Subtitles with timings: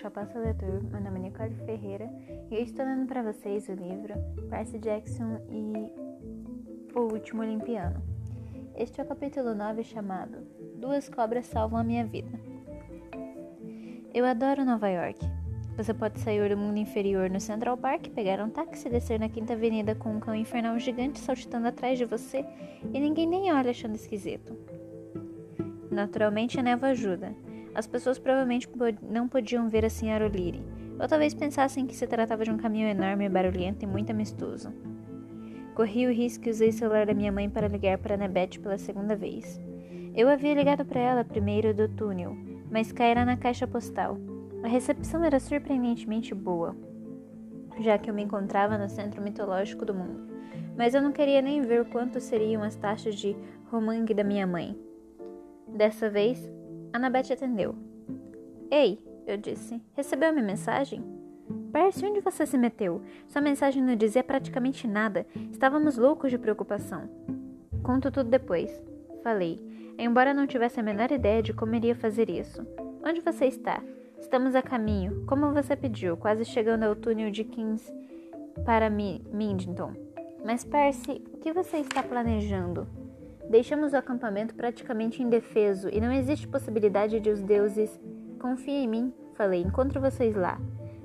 [0.00, 2.10] Chapaça Leitor, meu nome é Nicole Ferreira
[2.50, 4.14] e eu estou lendo para vocês o livro
[4.48, 8.02] Percy Jackson e O Último Olimpiano.
[8.74, 10.38] Este é o capítulo 9 chamado
[10.76, 12.30] Duas Cobras Salvam a Minha Vida.
[14.14, 15.20] Eu adoro Nova York.
[15.76, 19.28] Você pode sair do mundo inferior no Central Park, pegar um táxi e descer na
[19.28, 22.42] Quinta Avenida com um cão infernal gigante saltitando atrás de você
[22.94, 24.56] e ninguém nem olha achando esquisito.
[25.90, 27.34] Naturalmente a névoa ajuda
[27.74, 28.68] as pessoas provavelmente
[29.02, 30.26] não podiam ver a Sra.
[30.26, 30.62] O'Leary,
[30.98, 34.72] ou talvez pensassem que se tratava de um caminhão enorme, barulhento e muito amistoso.
[35.74, 38.76] Corri o risco e usei o celular da minha mãe para ligar para Annabeth pela
[38.76, 39.60] segunda vez.
[40.14, 42.36] Eu havia ligado para ela primeiro do túnel,
[42.70, 44.18] mas caíra na caixa postal.
[44.62, 46.76] A recepção era surpreendentemente boa,
[47.80, 50.28] já que eu me encontrava no centro mitológico do mundo.
[50.76, 53.34] Mas eu não queria nem ver quanto seriam as taxas de
[53.70, 54.76] romangue da minha mãe.
[55.68, 56.50] Dessa vez,
[56.92, 57.74] Annabeth atendeu.
[58.70, 59.80] Ei, eu disse.
[59.94, 61.02] Recebeu minha mensagem?
[61.72, 63.02] Percy, onde você se meteu?
[63.26, 65.26] Sua mensagem não dizia praticamente nada.
[65.50, 67.08] Estávamos loucos de preocupação.
[67.82, 68.70] Conto tudo depois.
[69.22, 69.60] Falei,
[69.98, 72.66] embora não tivesse a menor ideia de como iria fazer isso.
[73.04, 73.82] Onde você está?
[74.18, 77.92] Estamos a caminho, como você pediu, quase chegando ao túnel de Kings
[78.64, 79.94] para Mindington.
[80.44, 82.86] Mas Percy, o que você está planejando?
[83.50, 88.00] Deixamos o acampamento praticamente indefeso e não existe possibilidade de os deuses.
[88.38, 89.60] Confia em mim, falei.
[89.60, 90.56] Encontro vocês lá.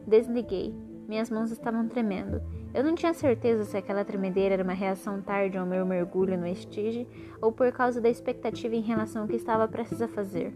[0.06, 0.72] Desliguei.
[1.08, 2.40] Minhas mãos estavam tremendo.
[2.72, 6.46] Eu não tinha certeza se aquela tremedeira era uma reação tarde ao meu mergulho no
[6.46, 7.08] Estige
[7.42, 10.54] ou por causa da expectativa em relação ao que estava prestes a fazer.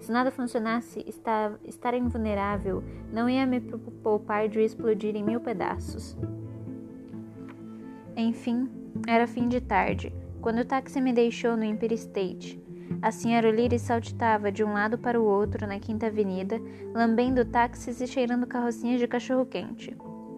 [0.00, 6.16] Se nada funcionasse, estar, invulnerável não ia me poupar de explodir em mil pedaços.
[8.16, 8.70] Enfim,
[9.06, 10.10] era fim de tarde
[10.46, 12.62] quando o táxi me deixou no Empire State.
[13.02, 16.60] A senhora O'Leary saltitava de um lado para o outro na Quinta Avenida,
[16.94, 19.96] lambendo táxis e cheirando carrocinhas de cachorro-quente.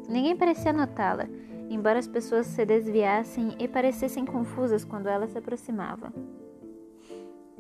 [0.09, 1.29] Ninguém parecia notá-la,
[1.69, 6.11] embora as pessoas se desviassem e parecessem confusas quando ela se aproximava.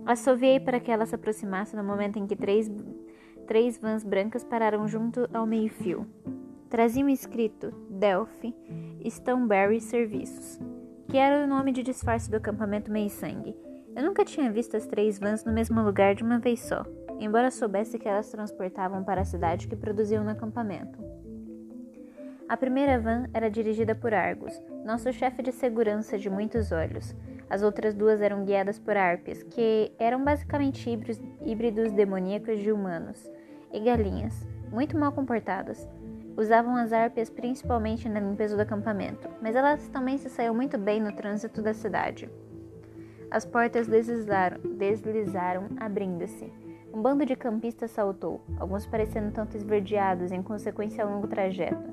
[0.06, 2.70] Assoviei para que ela se aproximasse no momento em que três,
[3.46, 6.06] três vans brancas pararam junto ao meio-fio.
[6.70, 8.54] Traziam escrito Delphi
[9.04, 10.58] Stoneberry Serviços
[11.08, 13.56] que era o nome de disfarce do acampamento Meio Sangue.
[13.96, 16.84] Eu nunca tinha visto as três vans no mesmo lugar de uma vez só,
[17.18, 20.98] embora soubesse que elas transportavam para a cidade que produziam no acampamento.
[22.46, 27.16] A primeira van era dirigida por Argus, nosso chefe de segurança de muitos olhos.
[27.48, 33.30] As outras duas eram guiadas por Arpias, que eram basicamente híbridos, híbridos demoníacos de humanos,
[33.72, 35.88] e galinhas, muito mal comportadas.
[36.38, 41.00] Usavam as árpias principalmente na limpeza do acampamento, mas elas também se saíam muito bem
[41.00, 42.30] no trânsito da cidade.
[43.28, 46.52] As portas deslizaram, deslizaram abrindo-se.
[46.94, 51.90] Um bando de campistas saltou, alguns parecendo tanto esverdeados em consequência ao longo trajeto.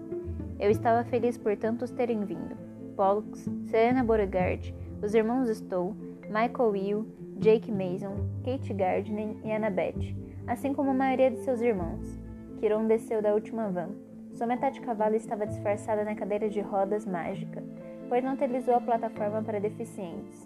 [0.59, 2.55] Eu estava feliz por tantos terem vindo.
[2.95, 5.95] Pollux, Selena Beauregard, os irmãos Stowe,
[6.27, 7.07] Michael Will,
[7.39, 12.19] Jake Mason, Kate Gardner e Annabeth, assim como a maioria de seus irmãos.
[12.59, 14.04] Kiron desceu da última van.
[14.35, 17.63] Sua metade cavalo estava disfarçada na cadeira de rodas mágica,
[18.09, 20.45] pois não utilizou a plataforma para deficientes.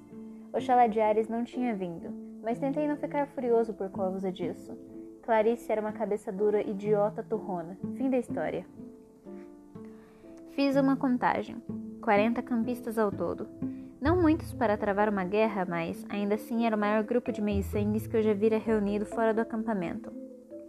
[0.53, 2.13] Oxalá de Ares não tinha vindo,
[2.44, 4.78] mas tentei não ficar furioso por causa disso.
[5.23, 7.79] Clarice era uma cabeça dura, idiota, turrona.
[7.95, 8.63] Fim da história.
[10.51, 11.55] Fiz uma contagem.
[11.99, 13.47] 40 campistas ao todo.
[13.99, 18.05] Não muitos para travar uma guerra, mas ainda assim era o maior grupo de meio-sangues
[18.05, 20.11] que eu já vira reunido fora do acampamento.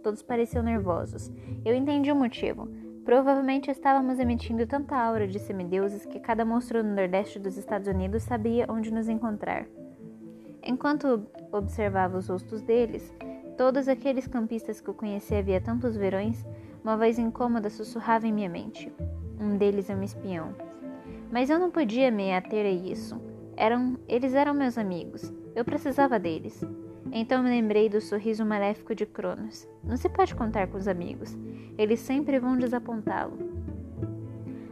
[0.01, 1.31] Todos pareciam nervosos.
[1.63, 2.80] Eu entendi o motivo.
[3.03, 8.21] Provavelmente estávamos emitindo tanta aura de semideuses que cada monstro no nordeste dos Estados Unidos
[8.21, 9.65] sabia onde nos encontrar.
[10.63, 13.11] Enquanto observava os rostos deles,
[13.57, 16.45] todos aqueles campistas que eu conhecia havia tantos verões,
[16.83, 18.93] uma voz incômoda sussurrava em minha mente.
[19.39, 20.53] Um deles é um espião.
[21.31, 23.19] Mas eu não podia me ater a isso.
[23.57, 25.33] Eram, eles eram meus amigos.
[25.55, 26.63] Eu precisava deles.
[27.11, 29.67] Então me lembrei do sorriso maléfico de Cronos.
[29.83, 31.37] Não se pode contar com os amigos.
[31.77, 33.37] Eles sempre vão desapontá-lo.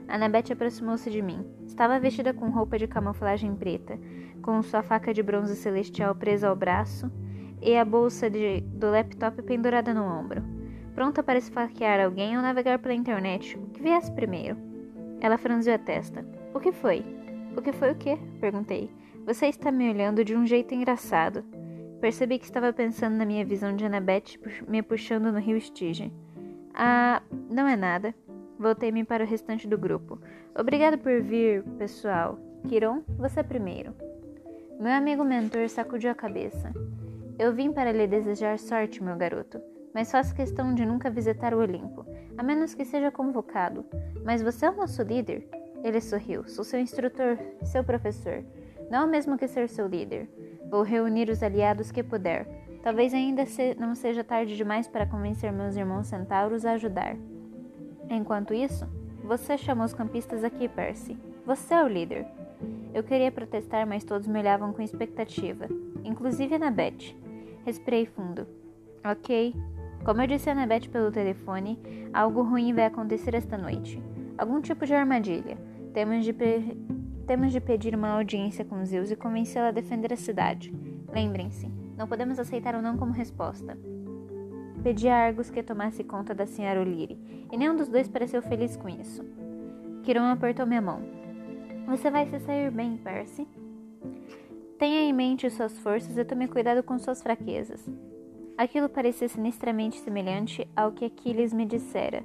[0.07, 1.45] Annabeth aproximou-se de mim.
[1.67, 3.99] Estava vestida com roupa de camuflagem preta,
[4.41, 7.11] com sua faca de bronze celestial presa ao braço
[7.61, 10.41] e a bolsa de, do laptop pendurada no ombro.
[10.95, 14.57] Pronta para esfaquear alguém ou navegar pela internet, o que viesse primeiro.
[15.21, 16.25] Ela franziu a testa.
[16.53, 17.05] O que foi?
[17.55, 18.17] O que foi o quê?
[18.39, 18.89] Perguntei.
[19.25, 21.43] Você está me olhando de um jeito engraçado.
[21.99, 26.11] Percebi que estava pensando na minha visão de Annabeth me puxando no rio Stygian.
[26.73, 28.15] Ah, não é nada.
[28.57, 30.19] Voltei-me para o restante do grupo.
[30.57, 32.39] Obrigado por vir, pessoal.
[32.67, 33.93] Kiron, você primeiro.
[34.79, 36.71] Meu amigo mentor sacudiu a cabeça.
[37.37, 39.61] Eu vim para lhe desejar sorte, meu garoto.
[39.93, 42.05] mas faço questão de nunca visitar o Olimpo,
[42.37, 43.85] a menos que seja convocado.
[44.23, 45.47] Mas você é o nosso líder?
[45.83, 46.47] Ele sorriu.
[46.47, 48.43] Sou seu instrutor, seu professor.
[48.89, 50.29] Não mesmo que ser seu líder.
[50.69, 52.47] Vou reunir os aliados que puder.
[52.81, 57.15] Talvez ainda se não seja tarde demais para convencer meus irmãos centauros a ajudar.
[58.09, 58.87] Enquanto isso,
[59.23, 61.17] você chamou os campistas aqui, Percy.
[61.45, 62.25] Você é o líder.
[62.93, 65.67] Eu queria protestar, mas todos me olhavam com expectativa,
[66.03, 67.15] inclusive Annabeth.
[67.65, 68.47] Respirei fundo.
[69.03, 69.55] Ok.
[70.03, 71.79] Como eu disse a Annabeth pelo telefone,
[72.13, 74.01] algo ruim vai acontecer esta noite.
[74.37, 75.57] Algum tipo de armadilha.
[75.93, 76.33] Temos de,
[77.29, 80.73] Temos de pedir uma audiência com Zeus e convencê-la a defender a cidade.
[81.13, 83.77] Lembrem-se, não podemos aceitar o não como resposta.
[84.81, 86.81] Pedi a Argus que tomasse conta da Sra.
[86.81, 87.19] O'Leary,
[87.51, 89.23] e nenhum dos dois pareceu feliz com isso.
[90.01, 91.03] Kiron apertou minha mão.
[91.85, 93.47] Você vai se sair bem, Percy.
[94.79, 97.87] Tenha em mente suas forças e tome cuidado com suas fraquezas.
[98.57, 102.23] Aquilo parecia sinistramente semelhante ao que Aquiles me dissera.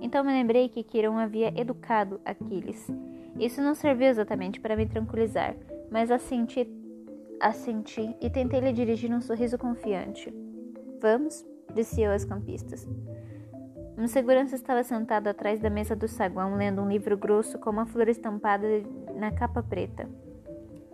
[0.00, 2.90] Então me lembrei que Quirón havia educado Aquiles.
[3.38, 5.54] Isso não serviu exatamente para me tranquilizar,
[5.90, 6.68] mas assenti,
[7.40, 10.32] assenti e tentei lhe dirigir um sorriso confiante.
[11.00, 11.44] Vamos?
[11.74, 12.88] disse eu aos campistas.
[13.98, 17.86] Um segurança estava sentado atrás da mesa do saguão lendo um livro grosso com uma
[17.86, 18.66] flor estampada
[19.14, 20.08] na capa preta.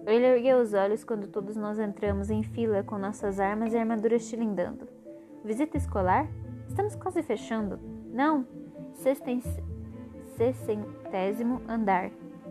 [0.07, 4.29] Ele ergueu os olhos quando todos nós entramos em fila com nossas armas e armaduras
[4.29, 4.89] tilindando.
[5.45, 6.29] Visita escolar?
[6.69, 7.79] Estamos quase fechando.
[8.13, 8.47] Não,
[8.95, 12.11] sessentésimo andar.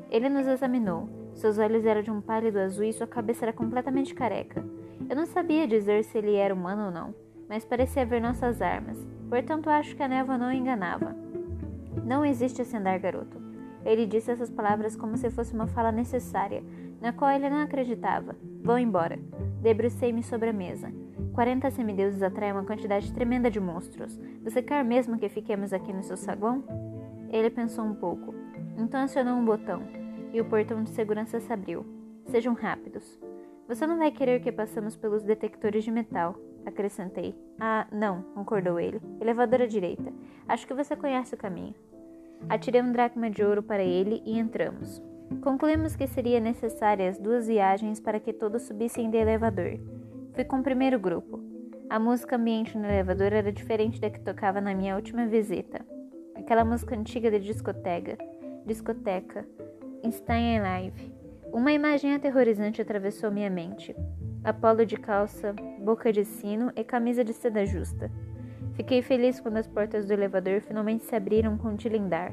[0.10, 1.10] Ele nos examinou.
[1.34, 4.64] Seus olhos eram de um pálido azul e sua cabeça era completamente careca.
[5.10, 7.16] Eu não sabia dizer se ele era humano ou não,
[7.48, 8.98] mas parecia ver nossas armas.
[9.30, 11.16] Portanto, acho que a névoa não enganava.
[12.06, 13.40] Não existe esse andar, garoto.
[13.86, 16.64] Ele disse essas palavras como se fosse uma fala necessária,
[17.00, 18.36] na qual ele não acreditava.
[18.62, 19.18] Vão embora.
[19.62, 20.92] Debrucei-me sobre a mesa.
[21.34, 24.20] Quarenta semideuses atraem uma quantidade tremenda de monstros.
[24.44, 26.64] Você quer mesmo que fiquemos aqui no seu saguão?
[27.30, 28.34] Ele pensou um pouco.
[28.78, 29.82] Então acionou um botão,
[30.34, 31.86] e o portão de segurança se abriu.
[32.26, 33.20] Sejam rápidos.
[33.68, 36.36] Você não vai querer que passemos pelos detectores de metal,
[36.66, 37.34] acrescentei.
[37.58, 39.02] Ah, não, concordou ele.
[39.22, 40.12] Elevador à direita.
[40.48, 41.76] Acho que você conhece o caminho.
[42.50, 45.02] Atirei um dracma de ouro para ele e entramos.
[45.42, 49.80] Concluímos que seria necessárias duas viagens para que todos subissem de elevador.
[50.34, 51.42] Fui com o primeiro grupo.
[51.90, 55.86] A música ambiente no elevador era diferente da que tocava na minha última visita.
[56.36, 58.18] Aquela música antiga de discoteca,
[58.66, 59.46] discoteca,
[60.10, 61.14] Stein Live.
[61.52, 63.94] Uma imagem aterrorizante atravessou minha mente.
[64.42, 68.10] Apolo de calça, boca de sino e camisa de seda justa.
[68.74, 72.32] Fiquei feliz quando as portas do elevador finalmente se abriram com um tilindar.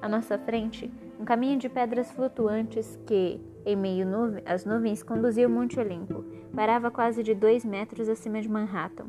[0.00, 4.06] À nossa frente, um caminho de pedras flutuantes que, em meio
[4.44, 6.24] às nuvens, conduzia o Monte Olimpo.
[6.54, 9.06] Parava quase de dois metros acima de Manhattan.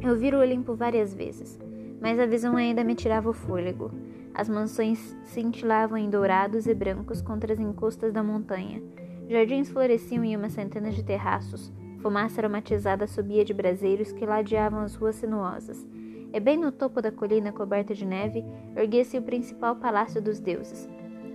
[0.00, 1.58] Eu vi o Olimpo várias vezes,
[2.00, 3.90] mas a visão ainda me tirava o fôlego.
[4.34, 8.82] As mansões cintilavam em dourados e brancos contra as encostas da montanha.
[9.28, 14.94] Jardins floresciam em uma centena de terraços, Fumaça aromatizada subia de braseiros que ladeavam as
[14.94, 15.86] ruas sinuosas.
[16.32, 18.42] E bem no topo da colina coberta de neve
[18.74, 20.88] erguia-se o principal palácio dos deuses.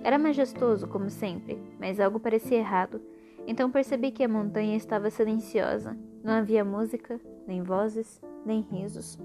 [0.05, 3.01] Era majestoso, como sempre, mas algo parecia errado.
[3.47, 5.97] Então percebi que a montanha estava silenciosa.
[6.23, 9.17] Não havia música, nem vozes, nem risos.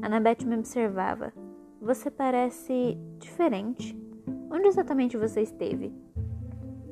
[0.00, 1.32] Annabeth me observava.
[1.82, 4.00] Você parece diferente.
[4.48, 5.92] Onde exatamente você esteve?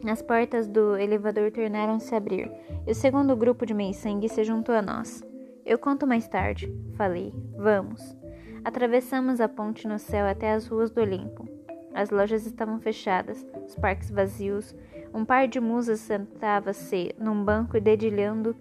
[0.04, 2.50] As portas do elevador tornaram-se abrir
[2.88, 5.22] e o segundo grupo de meio-sangue se juntou a nós.
[5.64, 7.32] Eu conto mais tarde, falei.
[7.56, 8.16] Vamos.
[8.64, 11.57] Atravessamos a ponte no céu até as ruas do Olimpo.
[11.98, 14.72] As lojas estavam fechadas, os parques vazios.
[15.12, 18.54] Um par de musas sentava-se num banco dedilhando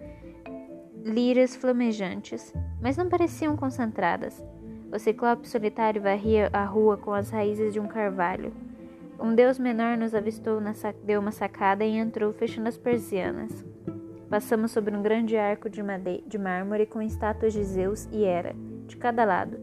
[1.03, 2.51] liras flamejantes,
[2.81, 4.43] mas não pareciam concentradas.
[4.91, 8.51] O ciclope solitário varria a rua com as raízes de um carvalho.
[9.19, 10.59] Um deus menor nos avistou,
[11.03, 13.63] deu uma sacada e entrou, fechando as persianas.
[14.31, 15.83] Passamos sobre um grande arco de,
[16.25, 18.55] de mármore com estátuas de Zeus e Hera,
[18.87, 19.59] de cada lado.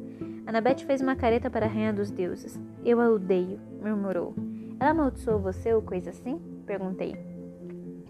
[0.47, 2.57] Anabete fez uma careta para a rainha dos deuses.
[2.85, 4.35] Eu a odeio, murmurou.
[4.79, 6.39] Ela amaldiçoou você ou coisa assim?
[6.67, 7.17] Perguntei.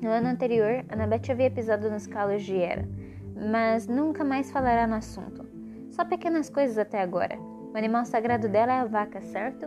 [0.03, 2.89] No ano anterior, Anabete havia pisado nos calos de Hera,
[3.51, 5.47] mas nunca mais falará no assunto.
[5.91, 7.39] Só pequenas coisas até agora.
[7.73, 9.67] O animal sagrado dela é a vaca, certo?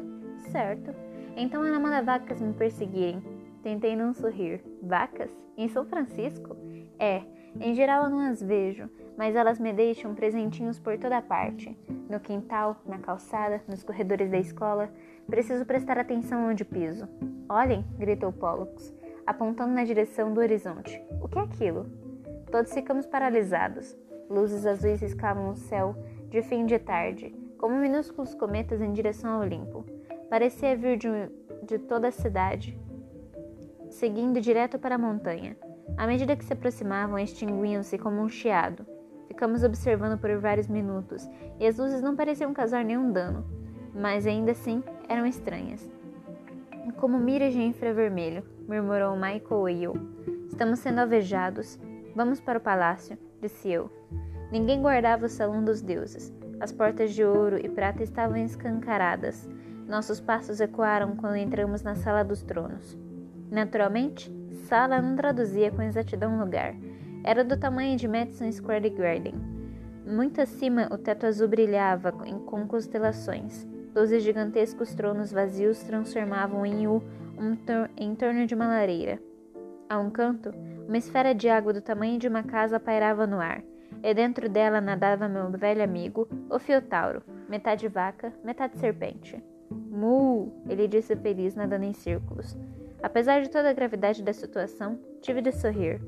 [0.52, 0.94] Certo.
[1.38, 3.24] Então ela manda vacas me perseguirem.
[3.64, 4.62] Tentei não sorrir.
[4.84, 5.32] Vacas?
[5.56, 6.56] Em São Francisco?
[7.00, 7.24] É,
[7.60, 11.78] em geral eu não as vejo, mas elas me deixam presentinhos por toda parte.
[12.10, 14.90] No quintal, na calçada, nos corredores da escola.
[15.28, 17.08] Preciso prestar atenção onde piso.
[17.50, 18.94] Olhem, gritou Pollux,
[19.26, 21.02] apontando na direção do horizonte.
[21.22, 21.86] O que é aquilo?
[22.52, 23.98] Todos ficamos paralisados.
[24.30, 25.96] Luzes azuis riscavam o céu,
[26.30, 29.86] de fim de tarde, como minúsculos cometas em direção ao Olimpo.
[30.30, 31.10] Parecia vir de,
[31.64, 32.78] de toda a cidade,
[33.90, 35.58] seguindo direto para a montanha.
[35.96, 38.86] À medida que se aproximavam, extinguiam-se como um chiado.
[39.28, 41.30] Ficamos observando por vários minutos,
[41.60, 43.46] e as luzes não pareciam causar nenhum dano,
[43.94, 45.90] mas ainda assim eram estranhas.
[46.98, 49.94] Como miras de infravermelho, murmurou Michael e eu.
[50.48, 51.80] Estamos sendo alvejados.
[52.16, 53.92] Vamos para o palácio, disse eu.
[54.52, 56.34] Ninguém guardava o salão dos deuses.
[56.60, 59.48] As portas de ouro e prata estavam escancaradas.
[59.88, 62.98] Nossos passos ecoaram quando entramos na sala dos tronos.
[63.52, 64.32] Naturalmente,
[64.68, 66.76] sala não traduzia com exatidão lugar.
[67.24, 69.34] Era do tamanho de Madison Square Garden.
[70.06, 73.66] Muito acima, o teto azul brilhava com constelações.
[73.94, 77.02] Doze gigantescos tronos vazios transformavam em U
[77.40, 79.20] um tor em torno de uma lareira.
[79.90, 80.54] A um canto,
[80.86, 83.64] uma esfera de água do tamanho de uma casa pairava no ar,
[84.04, 89.42] e dentro dela nadava meu velho amigo, o Fiotauro, metade vaca, metade serpente.
[89.72, 90.52] Mu!
[90.68, 92.58] ele disse feliz, nadando em círculos.
[93.02, 96.02] Apesar de toda a gravidade da situação, tive de sorrir.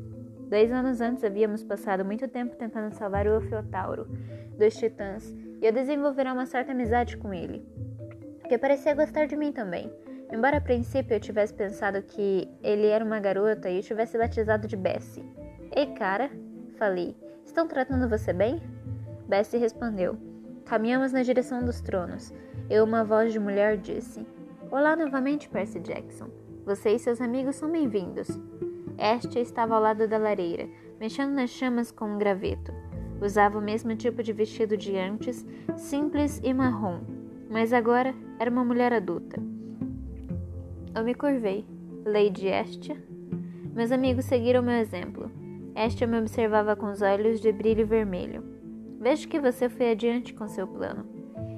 [0.50, 4.08] Dois anos antes havíamos passado muito tempo tentando salvar o Fiotauro
[4.58, 5.30] dos titãs
[5.62, 7.64] e eu desenvolvera uma certa amizade com ele,
[8.48, 9.92] que parecia gostar de mim também.
[10.32, 14.68] Embora a princípio eu tivesse pensado que ele era uma garota e eu tivesse batizado
[14.68, 15.24] de Bessie.
[15.76, 16.32] Ei, cara,
[16.78, 17.16] falei,
[17.46, 18.62] estão tratando você bem?
[19.28, 20.18] Bessie respondeu.
[20.66, 22.34] Caminhamos na direção dos tronos.
[22.70, 24.26] Eu, uma voz de mulher, disse:
[24.72, 26.30] Olá novamente, Percy Jackson.
[26.70, 28.28] Você e seus amigos são bem-vindos.
[28.96, 32.72] Estia estava ao lado da lareira, mexendo nas chamas com um graveto.
[33.20, 35.44] Usava o mesmo tipo de vestido de antes,
[35.76, 37.00] simples e marrom,
[37.50, 39.42] mas agora era uma mulher adulta.
[40.94, 41.66] Eu me curvei.
[42.06, 43.04] Lady Estia?
[43.74, 45.32] Meus amigos seguiram meu exemplo.
[45.76, 48.44] Estia me observava com os olhos de brilho vermelho.
[49.00, 51.04] Vejo que você foi adiante com seu plano.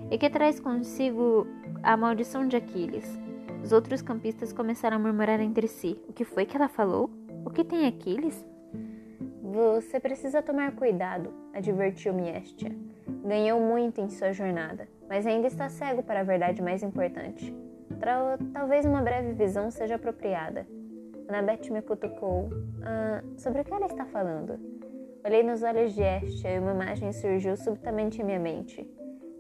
[0.10, 1.46] E que traz consigo
[1.84, 3.20] a maldição de Aquiles.
[3.64, 6.00] Os outros campistas começaram a murmurar entre si.
[6.10, 7.10] O que foi que ela falou?
[7.46, 8.46] O que tem Aquiles?
[9.44, 12.76] Você precisa tomar cuidado, advertiu-me Estia.
[13.26, 17.54] Ganhou muito em sua jornada, mas ainda está cego para a verdade mais importante.
[18.00, 20.66] Tra talvez uma breve visão seja apropriada.
[21.28, 22.50] Annabeth me cutucou.
[22.82, 24.60] Ah, sobre o que ela está falando?
[25.24, 28.90] Olhei nos olhos de Estia e uma imagem surgiu subitamente em minha mente.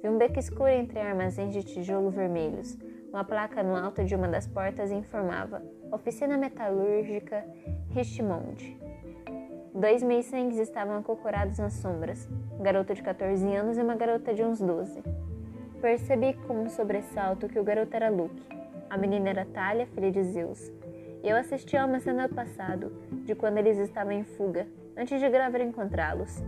[0.01, 2.77] Vi um beco escuro entre armazéns de tijolo vermelhos.
[3.11, 7.43] Uma placa no alto de uma das portas informava Oficina Metalúrgica
[7.89, 8.79] Richmond.
[9.75, 14.41] Dois meicengues estavam acocorados nas sombras, um garoto de 14 anos e uma garota de
[14.43, 15.03] uns 12.
[15.81, 18.47] Percebi com um sobressalto que o garoto era Luke.
[18.89, 20.71] A menina era Talia, filha de Zeus.
[21.21, 22.93] E eu assisti a uma cena do passado,
[23.25, 24.65] de quando eles estavam em fuga,
[24.95, 26.41] antes de Graver encontrá-los.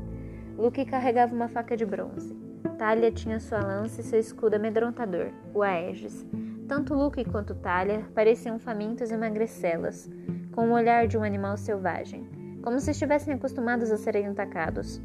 [0.58, 2.34] Luke carregava uma faca de bronze.
[2.78, 6.26] Talia tinha sua lança e seu escudo amedrontador, o Aegis.
[6.68, 10.10] Tanto Luke quanto Talia pareciam famintos e magricelas,
[10.52, 15.02] com o olhar de um animal selvagem como se estivessem acostumados a serem atacados.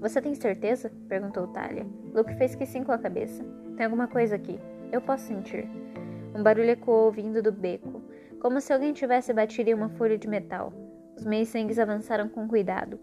[0.00, 0.90] Você tem certeza?
[1.06, 1.86] perguntou Talia.
[2.14, 3.44] Luke fez que sim com a cabeça.
[3.76, 4.58] Tem alguma coisa aqui.
[4.90, 5.68] Eu posso sentir.
[6.34, 8.02] Um barulho ecoou vindo do beco,
[8.40, 10.72] como se alguém tivesse batido em uma folha de metal.
[11.14, 12.98] Os meios sangues avançaram com cuidado.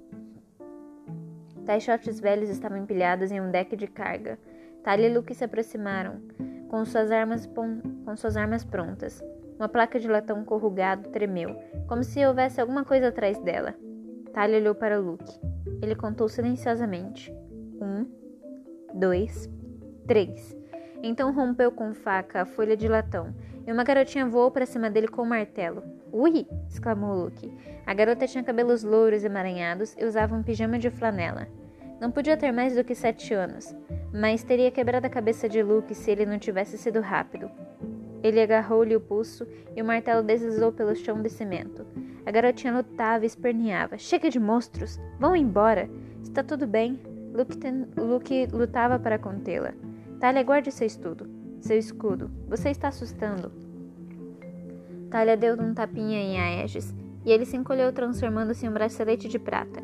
[1.66, 4.40] Caixotes velhos estavam empilhados em um deck de carga.
[4.84, 6.22] Talia e Luke se aproximaram,
[6.74, 9.24] com suas armas, com suas armas prontas.
[9.60, 11.56] Uma placa de latão corrugado tremeu,
[11.88, 13.76] como se houvesse alguma coisa atrás dela.
[14.34, 15.40] Talia olhou para Luke.
[15.84, 17.32] Ele contou silenciosamente.
[17.80, 18.08] Um,
[18.92, 19.48] dois,
[20.08, 20.58] três.
[21.04, 23.36] Então rompeu com faca a folha de latão
[23.68, 25.84] e uma garotinha voou para cima dele com um martelo.
[26.12, 26.48] Ui!
[26.68, 27.54] exclamou Luke.
[27.86, 31.48] A garota tinha cabelos louros emaranhados e usava um pijama de flanela.
[32.04, 33.74] Não podia ter mais do que sete anos,
[34.12, 37.50] mas teria quebrado a cabeça de Luke se ele não tivesse sido rápido.
[38.22, 41.88] Ele agarrou-lhe o pulso e o martelo deslizou pelo chão de cimento.
[42.26, 43.98] A garotinha lutava e esperneava.
[43.98, 45.00] Chega de monstros!
[45.18, 45.90] Vão embora!
[46.22, 47.00] Está tudo bem.
[47.34, 47.88] Luke, ten...
[47.96, 49.74] Luke lutava para contê-la.
[50.20, 51.26] Talia, guarde seu estudo.
[51.62, 52.30] Seu escudo.
[52.50, 53.50] Você está assustando.
[55.10, 56.94] Talia deu um tapinha em Aegis
[57.24, 59.82] e ele se encolheu transformando-se em um bracelete de prata.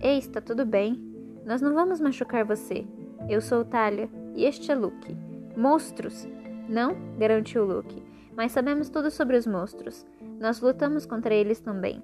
[0.00, 1.07] Ei, está tudo bem.
[1.48, 2.86] Nós não vamos machucar você.
[3.26, 5.16] Eu sou Talia e este é Luke.
[5.56, 6.28] Monstros!
[6.68, 8.02] Não, garantiu Luke,
[8.36, 10.04] mas sabemos tudo sobre os monstros.
[10.38, 12.02] Nós lutamos contra eles também.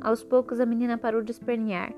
[0.00, 1.92] Aos poucos a menina parou de espernear.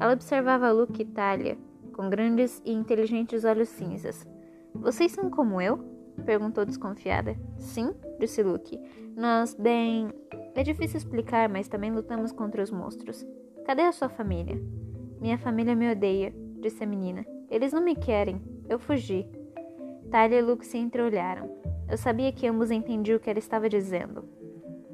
[0.00, 1.56] Ela observava Luke e Talia,
[1.92, 4.26] com grandes e inteligentes olhos cinzas.
[4.74, 5.78] Vocês são como eu?
[6.26, 7.36] perguntou desconfiada.
[7.58, 8.76] Sim, disse Luke.
[9.16, 10.12] Nós, bem.
[10.56, 13.24] É difícil explicar, mas também lutamos contra os monstros.
[13.64, 14.60] Cadê a sua família?
[15.24, 17.24] Minha família me odeia, disse a menina.
[17.48, 18.42] Eles não me querem.
[18.68, 19.26] Eu fugi.
[20.10, 21.50] Talia e Luke se entreolharam.
[21.88, 24.28] Eu sabia que ambos entendiam o que ela estava dizendo.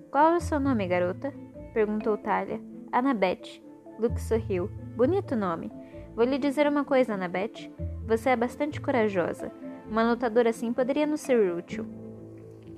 [0.08, 1.34] Qual é o seu nome, garota?
[1.74, 2.60] perguntou Talia.
[2.92, 3.60] Annabeth.
[3.98, 4.70] Luke sorriu.
[4.94, 5.68] Bonito nome.
[6.14, 7.68] Vou lhe dizer uma coisa, Annabeth.
[8.06, 9.50] Você é bastante corajosa.
[9.90, 11.84] Uma lutadora assim poderia nos ser útil.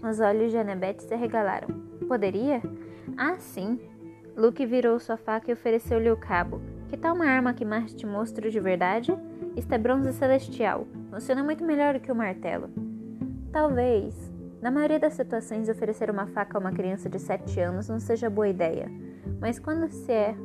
[0.03, 1.69] Os olhos de Annabeth se arregalaram.
[2.09, 2.63] Poderia?
[3.15, 3.79] Ah, sim.
[4.35, 6.72] Luke virou sua faca e ofereceu-lhe o cabo.
[6.93, 9.17] Que tal uma arma que mate monstro de verdade?
[9.57, 10.87] Isto é bronze celestial.
[11.09, 12.69] Funciona muito melhor do que o martelo.
[13.51, 14.31] Talvez.
[14.61, 18.29] Na maioria das situações, oferecer uma faca a uma criança de 7 anos não seja
[18.29, 18.91] boa ideia.
[19.41, 20.37] Mas quando se é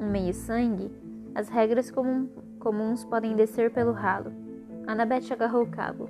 [0.00, 0.90] um meio-sangue,
[1.34, 2.26] as regras comum,
[2.58, 4.32] comuns podem descer pelo ralo.
[4.86, 6.08] Annabeth agarrou o cabo.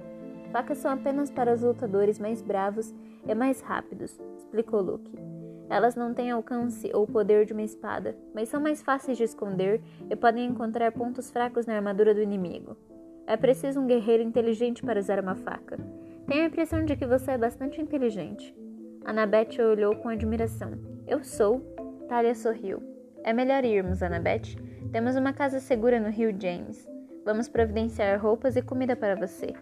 [0.53, 2.95] Facas são apenas para os lutadores mais bravos
[3.27, 5.32] e mais rápidos, explicou Luke.
[5.73, 9.81] Elas não têm alcance ou poder de uma espada, mas são mais fáceis de esconder
[10.11, 12.76] e podem encontrar pontos fracos na armadura do inimigo.
[13.26, 15.79] É preciso um guerreiro inteligente para usar uma faca.
[16.26, 18.55] Tenho a impressão de que você é bastante inteligente.
[19.02, 20.73] Annabeth olhou com admiração.
[21.07, 21.61] Eu sou.
[22.07, 22.83] Talia sorriu.
[23.25, 24.59] É melhor irmos, Annabeth.
[24.93, 26.87] Temos uma casa segura no Rio James.
[27.25, 29.55] Vamos providenciar roupas e comida para você.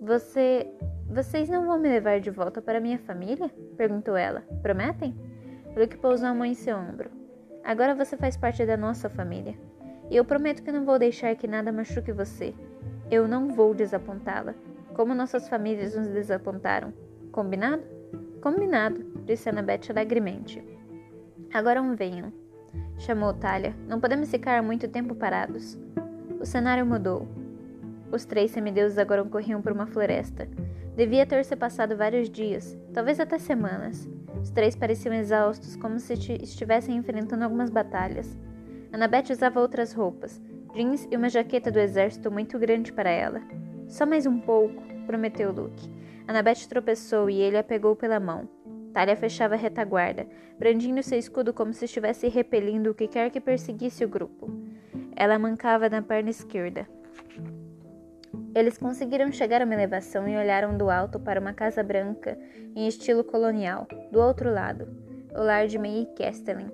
[0.00, 0.66] Você
[1.08, 3.50] vocês não vão me levar de volta para minha família?
[3.76, 4.42] perguntou ela.
[4.62, 5.16] Prometem?
[5.74, 7.10] Luke pousou a mão em seu ombro.
[7.64, 9.54] Agora você faz parte da nossa família.
[10.10, 12.54] E eu prometo que não vou deixar que nada machuque você.
[13.10, 14.54] Eu não vou desapontá-la,
[14.94, 16.92] como nossas famílias nos desapontaram.
[17.32, 17.82] Combinado?
[18.42, 20.62] Combinado, disse Annabeth alegremente.
[21.52, 22.32] Agora um venham,
[22.98, 23.74] chamou Talia.
[23.88, 25.78] Não podemos ficar muito tempo parados.
[26.38, 27.26] O cenário mudou.
[28.12, 30.48] Os três semideuses agora corriam por uma floresta.
[30.98, 34.08] Devia ter se passado vários dias, talvez até semanas.
[34.42, 38.36] Os três pareciam exaustos, como se estivessem enfrentando algumas batalhas.
[38.92, 40.42] Annabeth usava outras roupas,
[40.74, 43.40] jeans e uma jaqueta do exército muito grande para ela.
[43.86, 45.88] Só mais um pouco, prometeu Luke.
[46.26, 48.48] Annabeth tropeçou e ele a pegou pela mão.
[48.92, 50.26] Talia fechava a retaguarda,
[50.58, 54.50] brandindo seu escudo como se estivesse repelindo o que quer que perseguisse o grupo.
[55.14, 56.88] Ela mancava na perna esquerda.
[58.54, 62.38] Eles conseguiram chegar a uma elevação e olharam do alto para uma casa branca
[62.74, 64.88] em estilo colonial, do outro lado,
[65.34, 66.70] o lar de May Kestelin.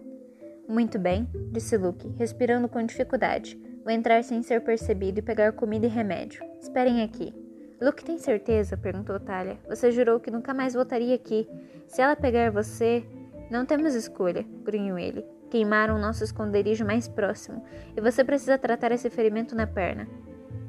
[0.68, 3.58] Muito bem, disse Luke, respirando com dificuldade.
[3.82, 6.42] Vou entrar sem ser percebido e pegar comida e remédio.
[6.58, 7.34] Esperem aqui.
[7.80, 8.78] Luke tem certeza?
[8.78, 9.58] perguntou Talia.
[9.68, 11.46] Você jurou que nunca mais voltaria aqui.
[11.86, 13.04] Se ela pegar você.
[13.50, 15.22] Não temos escolha, grunhiu ele.
[15.50, 17.62] Queimaram nosso esconderijo mais próximo,
[17.94, 20.08] e você precisa tratar esse ferimento na perna.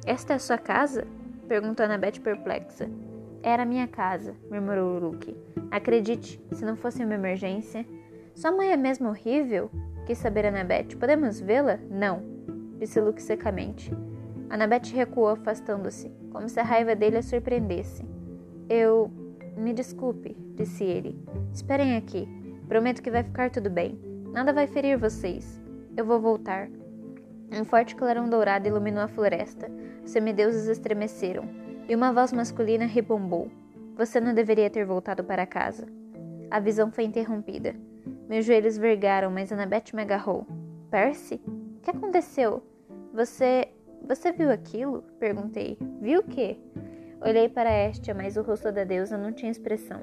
[0.06, 1.08] Esta é a sua casa?
[1.48, 2.90] perguntou Annabeth perplexa.
[3.42, 5.36] Era minha casa, murmurou Luke.
[5.72, 7.86] Acredite, se não fosse uma emergência.
[8.36, 9.70] Sua mãe é mesmo horrível?
[10.06, 10.96] Quis saber Annabeth.
[11.00, 11.80] Podemos vê-la?
[11.90, 12.22] Não,
[12.78, 13.92] disse Luke secamente.
[14.50, 18.06] Annabeth recuou, afastando-se, como se a raiva dele a surpreendesse.
[18.70, 19.12] Eu.
[19.58, 21.18] Me desculpe, disse ele.
[21.54, 22.28] Esperem aqui.
[22.68, 23.98] Prometo que vai ficar tudo bem.
[24.32, 25.62] Nada vai ferir vocês.
[25.96, 26.70] Eu vou voltar.
[27.52, 29.70] Um forte clarão dourado iluminou a floresta.
[30.04, 31.46] Os semideuses estremeceram,
[31.88, 33.50] e uma voz masculina rebombou.
[33.96, 35.86] Você não deveria ter voltado para casa.
[36.50, 37.76] A visão foi interrompida.
[38.28, 40.46] Meus joelhos vergaram, mas Annabeth me agarrou.
[40.90, 41.42] Percy?
[41.46, 42.64] O que aconteceu?
[43.14, 43.70] Você.
[44.08, 45.04] Você viu aquilo?
[45.20, 45.78] Perguntei.
[46.02, 46.58] Viu o quê?
[47.22, 50.02] Olhei para Estia, mas o rosto da deusa não tinha expressão.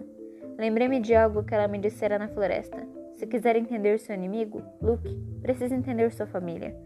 [0.59, 2.87] Lembrei-me de algo que ela me dissera na floresta.
[3.15, 6.77] Se quiser entender seu inimigo, Luke, precisa entender sua família.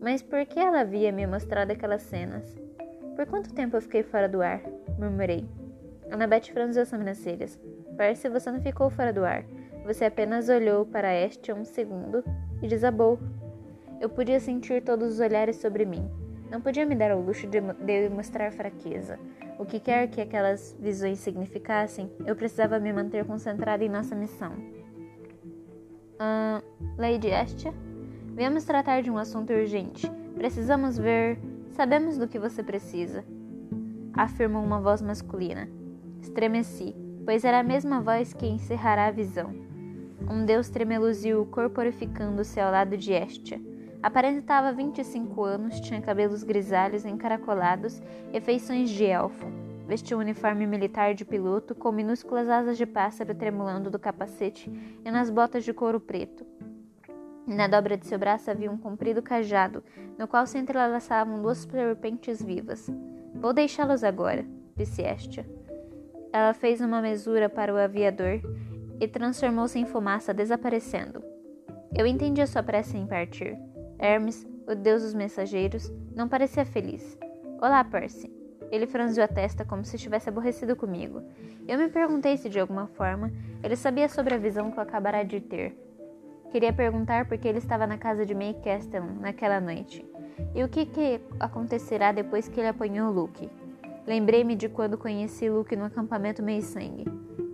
[0.00, 2.56] Mas por que ela havia me mostrado aquelas cenas?
[3.14, 4.62] Por quanto tempo eu fiquei fora do ar?
[4.98, 5.46] Murmurei.
[6.10, 7.60] Annabeth franziu as sobrancelhas.
[7.96, 9.44] Percy, você não ficou fora do ar.
[9.84, 12.24] Você apenas olhou para este um segundo
[12.62, 13.18] e desabou.
[14.00, 16.10] Eu podia sentir todos os olhares sobre mim.
[16.50, 17.60] Não podia me dar o luxo de,
[18.08, 19.18] mostrar fraqueza.
[19.58, 24.52] O que quer que aquelas visões significassem, eu precisava me manter concentrada em nossa missão.
[26.18, 26.62] Uh,
[26.98, 27.72] Lady Estia?
[28.34, 30.10] Viemos tratar de um assunto urgente.
[30.34, 31.38] Precisamos ver.
[31.72, 33.24] Sabemos do que você precisa.
[34.14, 35.68] Afirmou uma voz masculina.
[36.20, 39.54] Estremeci, pois era a mesma voz que encerrará a visão.
[40.28, 43.60] Um deus tremeluziu, corporificando-se ao lado de Estia.
[44.02, 48.00] Aparentava 25 anos, tinha cabelos grisalhos encaracolados
[48.32, 49.46] e feições de elfo.
[49.86, 54.70] Vestia um uniforme militar de piloto com minúsculas asas de pássaro tremulando do capacete
[55.04, 56.46] e nas botas de couro preto.
[57.50, 59.82] Na dobra de seu braço havia um comprido cajado,
[60.16, 62.88] no qual se entrelaçavam duas serpentes vivas.
[63.34, 65.44] Vou deixá-los agora, disse Estia.
[66.32, 68.40] Ela fez uma mesura para o aviador
[69.00, 71.24] e transformou-se em fumaça, desaparecendo.
[71.92, 73.58] Eu entendi a sua pressa em partir.
[73.98, 77.18] Hermes, o deus dos mensageiros, não parecia feliz.
[77.60, 78.32] Olá, Percy.
[78.70, 81.20] Ele franziu a testa como se estivesse aborrecido comigo.
[81.66, 85.24] Eu me perguntei se, de alguma forma, ele sabia sobre a visão que eu acabara
[85.24, 85.89] de ter.
[86.50, 90.04] Queria perguntar por que ele estava na casa de May Castellan naquela noite.
[90.52, 93.48] E o que, que acontecerá depois que ele apanhou Luke?
[94.04, 97.04] Lembrei-me de quando conheci Luke no acampamento Meio Sangue.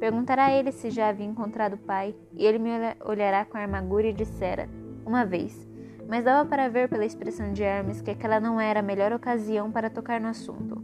[0.00, 2.70] Perguntará a ele se já havia encontrado o pai, e ele me
[3.04, 4.68] olhará com armadura e dissera,
[5.04, 5.68] uma vez.
[6.09, 9.70] Mas dava para ver pela expressão de Hermes que aquela não era a melhor ocasião
[9.70, 10.82] para tocar no assunto.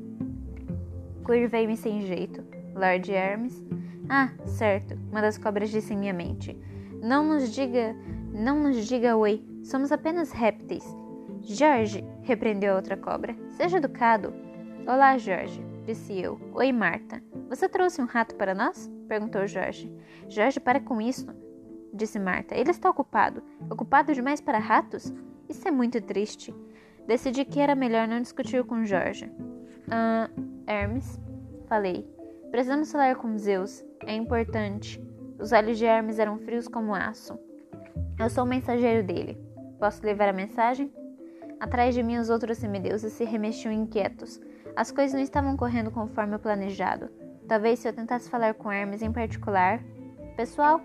[1.24, 2.44] Curvei-me sem jeito.
[2.74, 3.64] Lord Hermes?
[4.08, 6.58] Ah, certo, uma das cobras disse em minha mente.
[7.02, 7.96] Não nos diga,
[8.32, 10.84] não nos diga oi, somos apenas répteis.
[11.40, 14.32] Jorge, repreendeu a outra cobra, seja educado.
[14.86, 16.40] Olá, Jorge, disse eu.
[16.54, 17.20] Oi, Marta.
[17.48, 18.88] Você trouxe um rato para nós?
[19.08, 19.92] perguntou Jorge.
[20.28, 21.26] Jorge, para com isso,
[21.92, 22.54] disse Marta.
[22.54, 23.42] Ele está ocupado.
[23.68, 25.12] Ocupado demais para ratos?
[25.48, 26.54] Isso é muito triste.
[27.08, 29.28] Decidi que era melhor não discutir com Jorge.
[29.90, 30.30] Ah,
[30.68, 31.20] Hermes,
[31.66, 32.08] falei.
[32.52, 33.84] Precisamos falar com Zeus.
[34.06, 35.02] É importante.
[35.42, 37.36] Os olhos de Hermes eram frios como aço.
[38.16, 39.36] Eu sou o mensageiro dele.
[39.76, 40.88] Posso levar a mensagem?
[41.58, 44.40] Atrás de mim, os outros semideuses se remexiam inquietos.
[44.76, 47.10] As coisas não estavam correndo conforme o planejado.
[47.48, 49.82] Talvez se eu tentasse falar com Hermes em particular.
[50.36, 50.80] Pessoal,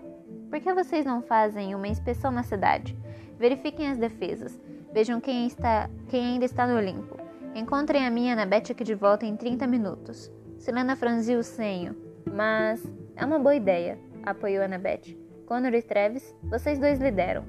[0.50, 2.98] por que vocês não fazem uma inspeção na cidade?
[3.38, 4.60] Verifiquem as defesas.
[4.92, 7.16] Vejam quem, está, quem ainda está no Olimpo.
[7.54, 10.28] Encontrem a minha Anabete aqui de volta em 30 minutos.
[10.58, 11.94] Selena franziu o senho.
[12.26, 13.98] Mas é uma boa ideia,
[14.30, 15.16] apoiou Annabeth.
[15.46, 17.44] Connor e Travis, vocês dois lideram.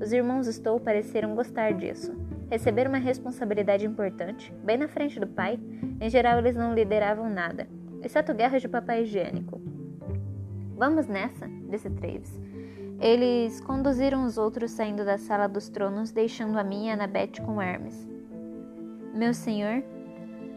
[0.00, 2.14] Os irmãos Stowe pareceram gostar disso.
[2.50, 5.58] Receber uma responsabilidade importante, bem na frente do pai,
[6.00, 7.66] em geral eles não lideravam nada
[8.04, 9.60] exceto guerras de papel higiênico.
[10.76, 12.40] Vamos nessa, disse Traves.
[13.00, 18.08] Eles conduziram os outros saindo da sala dos tronos, deixando a minha Annabeth com Hermes.
[19.14, 19.82] Meu senhor,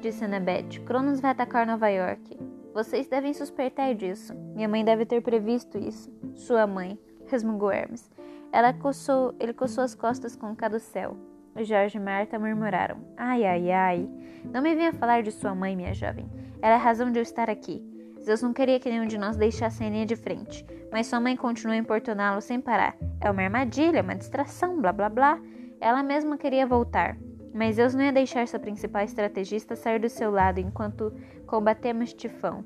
[0.02, 2.38] disse Annabeth, Cronos vai atacar Nova York.
[2.76, 4.36] Vocês devem suspeitar disso.
[4.54, 6.12] Minha mãe deve ter previsto isso.
[6.34, 8.12] Sua mãe, resmungou Hermes.
[8.52, 11.16] Ela coçou, ele coçou as costas com o caducel.
[11.62, 12.98] Jorge e Marta murmuraram.
[13.16, 14.10] Ai, ai, ai.
[14.44, 16.30] Não me venha falar de sua mãe, minha jovem.
[16.62, 17.82] Ela é a razão de eu estar aqui.
[18.22, 21.38] Zeus não queria que nenhum de nós deixasse a linha de frente, mas sua mãe
[21.38, 22.98] continuou a importuná-lo sem parar.
[23.22, 25.40] É uma armadilha, uma distração, blá blá blá.
[25.80, 27.18] Ela mesma queria voltar,
[27.56, 31.14] mas Zeus não ia deixar sua principal estrategista sair do seu lado enquanto
[31.46, 32.64] combatemos Tifão.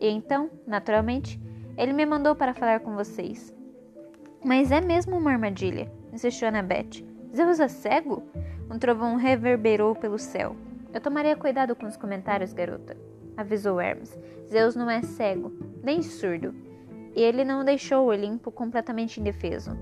[0.00, 1.40] E então, naturalmente,
[1.76, 3.54] ele me mandou para falar com vocês.
[4.44, 7.04] Mas é mesmo uma armadilha, insistiu Annabeth.
[7.34, 8.22] Zeus é cego?
[8.70, 10.56] Um trovão reverberou pelo céu.
[10.92, 12.96] Eu tomaria cuidado com os comentários, garota,
[13.36, 14.18] avisou Hermes.
[14.48, 16.54] Zeus não é cego, nem surdo.
[17.14, 19.76] E ele não deixou o Olimpo completamente indefeso.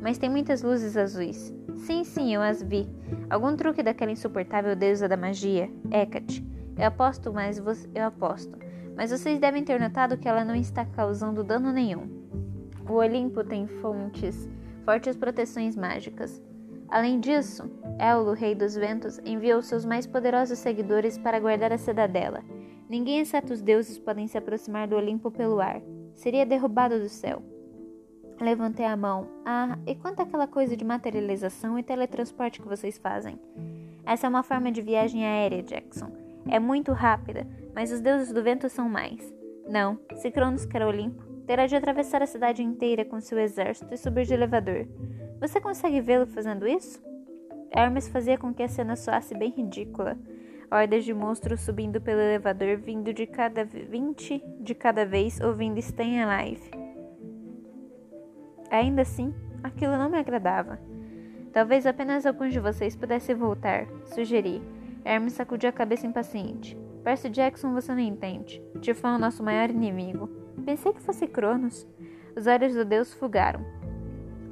[0.00, 1.54] Mas tem muitas luzes azuis.
[1.76, 2.88] Sim, sim, eu as vi.
[3.28, 6.44] Algum truque daquela insuportável deusa da magia, Hecate.
[6.76, 7.58] Eu aposto, mas
[7.94, 8.56] eu aposto.
[8.96, 12.08] Mas vocês devem ter notado que ela não está causando dano nenhum.
[12.88, 14.48] O Olimpo tem fontes,
[14.84, 16.42] fortes proteções mágicas.
[16.88, 22.42] Além disso, Éolo, rei dos ventos, enviou seus mais poderosos seguidores para guardar a cidadela.
[22.88, 25.82] Ninguém exceto os deuses podem se aproximar do Olimpo pelo ar.
[26.14, 27.42] Seria derrubado do céu.
[28.40, 29.28] Levantei a mão.
[29.44, 33.40] Ah, e quanto àquela coisa de materialização e teletransporte que vocês fazem?
[34.04, 36.25] Essa é uma forma de viagem aérea, Jackson.
[36.48, 39.34] É muito rápida, mas os deuses do vento são mais.
[39.68, 43.96] Não, se Cronos quer Olimpo, terá de atravessar a cidade inteira com seu exército e
[43.96, 44.86] subir de elevador.
[45.40, 47.02] Você consegue vê-lo fazendo isso?
[47.70, 50.16] Hermes fazia com que a cena soasse bem ridícula.
[50.70, 56.18] Hordas de monstros subindo pelo elevador, vindo de cada vinte de cada vez, ouvindo Stay
[56.18, 56.70] Alive.
[58.70, 59.32] Ainda assim,
[59.62, 60.78] aquilo não me agradava.
[61.52, 64.60] Talvez apenas alguns de vocês pudessem voltar, sugeri.
[65.06, 66.76] Hermes sacudiu a cabeça impaciente.
[67.04, 68.60] Percy Jackson você não entende.
[68.80, 70.28] Tifão é o nosso maior inimigo.
[70.64, 71.86] Pensei que fosse Cronos.
[72.36, 73.64] Os olhos do deus fugaram.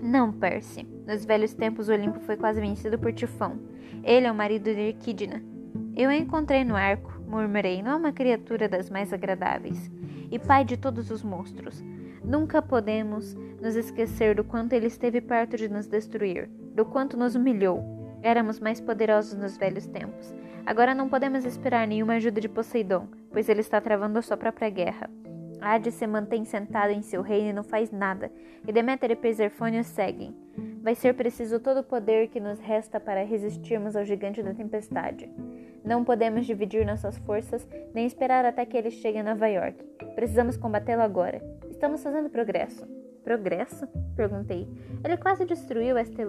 [0.01, 0.87] Não, Percy.
[1.09, 3.59] Nos velhos tempos, o Olimpo foi quase vencido por Tifão.
[4.05, 5.43] Ele é o marido de Equidna.
[5.97, 7.83] Eu a encontrei no arco, murmurei.
[7.83, 9.91] Não é uma criatura das mais agradáveis.
[10.31, 11.83] E pai de todos os monstros.
[12.23, 17.35] Nunca podemos nos esquecer do quanto ele esteve perto de nos destruir, do quanto nos
[17.35, 17.83] humilhou.
[18.23, 20.33] Éramos mais poderosos nos velhos tempos.
[20.67, 24.71] Agora não podemos esperar nenhuma ajuda de Poseidon, pois ele está travando a sua própria
[24.71, 25.11] guerra.
[25.61, 28.31] Hades se mantém sentado em seu reino e não faz nada,
[28.67, 30.35] e Deméter e Persephone o seguem.
[30.83, 35.31] Vai ser preciso todo o poder que nos resta para resistirmos ao gigante da tempestade.
[35.85, 39.83] Não podemos dividir nossas forças, nem esperar até que ele chegue a Nova York.
[40.15, 41.43] Precisamos combatê-lo agora.
[41.71, 42.87] Estamos fazendo progresso.
[43.23, 43.87] Progresso?
[44.17, 44.69] Perguntei.
[45.03, 46.25] Ele quase destruiu St.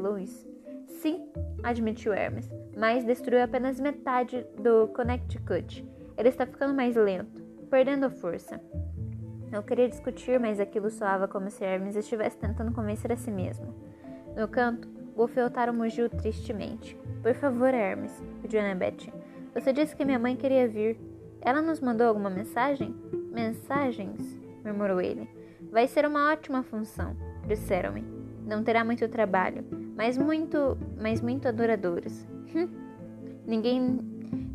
[1.06, 1.24] Sim,
[1.62, 5.88] admitiu Hermes, mas destruiu apenas metade do Connecticut.
[6.18, 8.60] Ele está ficando mais lento, perdendo força.
[9.52, 13.72] Eu queria discutir, mas aquilo soava como se Hermes estivesse tentando convencer a si mesmo.
[14.36, 16.98] No canto, Golfeotaro mugiu tristemente.
[17.22, 19.14] Por favor, Hermes, pediu Annabeth.
[19.54, 21.00] Você disse que minha mãe queria vir.
[21.40, 22.96] Ela nos mandou alguma mensagem?
[23.32, 24.40] Mensagens?
[24.64, 25.30] murmurou ele.
[25.72, 27.16] Vai ser uma ótima função,
[27.48, 28.04] disseram-me.
[28.44, 29.64] Não terá muito trabalho,
[29.96, 32.28] mas muito, mas muito adoradores.
[32.54, 32.68] Hum.
[33.48, 34.00] Ninguém,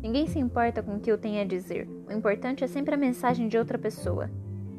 [0.01, 1.87] ninguém se importa com o que eu tenho a dizer.
[2.07, 4.29] O importante é sempre a mensagem de outra pessoa.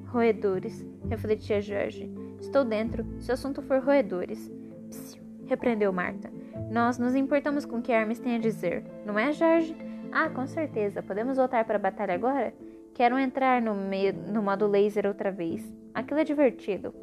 [0.06, 2.10] Roedores, refletia Jorge.
[2.38, 4.50] Estou dentro, se o assunto for roedores.
[4.88, 6.30] Psiu, repreendeu Marta.
[6.70, 9.74] Nós nos importamos com o que Hermes tem a dizer, não é, Jorge?
[10.10, 11.02] Ah, com certeza.
[11.02, 12.52] Podemos voltar para a batalha agora?
[12.94, 15.72] Quero entrar no, no modo laser outra vez.
[15.94, 16.94] Aquilo é divertido.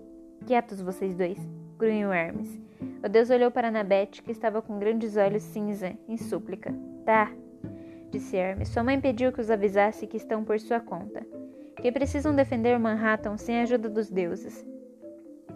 [0.46, 1.38] Quietos vocês dois,
[1.80, 2.60] grunhiu Hermes.
[3.04, 6.74] O deus olhou para Anabete, que estava com grandes olhos cinza, em súplica.
[7.06, 7.32] Tá,
[8.12, 8.68] disse Hermes.
[8.68, 11.26] Sua mãe pediu que os avisasse que estão por sua conta.
[11.78, 14.66] Que precisam defender Manhattan sem a ajuda dos deuses.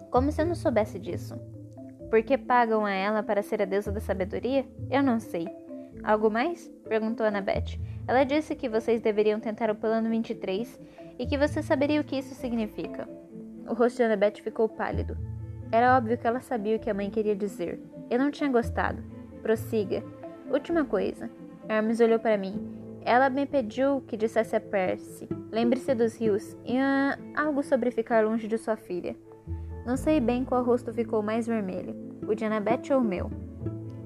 [0.10, 1.36] Como se eu não soubesse disso.
[2.10, 4.66] Por que pagam a ela para ser a deusa da sabedoria?
[4.90, 5.48] Eu não sei.
[6.04, 6.72] Algo mais?
[6.88, 7.78] perguntou Annabeth.
[8.08, 10.80] Ela disse que vocês deveriam tentar o plano 23
[11.20, 13.10] e que você saberia o que isso significa.
[13.68, 15.18] O rosto de Annabeth ficou pálido.
[15.74, 17.82] Era óbvio que ela sabia o que a mãe queria dizer.
[18.08, 19.02] Eu não tinha gostado.
[19.42, 20.04] Prossiga.
[20.52, 21.32] Última coisa.
[21.68, 22.62] Hermes olhou para mim.
[23.04, 25.28] Ela me pediu que dissesse a Percy.
[25.52, 29.16] Lembre-se dos rios e uh, algo sobre ficar longe de sua filha.
[29.84, 31.96] Não sei bem qual rosto ficou mais vermelho,
[32.28, 33.32] o de Annabeth ou o meu.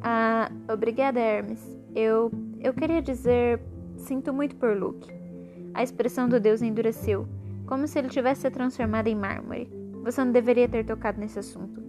[0.02, 1.78] Ah, obrigada, Hermes.
[1.94, 2.32] Eu.
[2.62, 3.60] Eu queria dizer.
[3.98, 5.12] Sinto muito por Luke.
[5.74, 7.28] A expressão do deus endureceu,
[7.66, 9.77] como se ele tivesse se transformado em mármore.
[10.08, 11.84] Você não deveria ter tocado nesse assunto.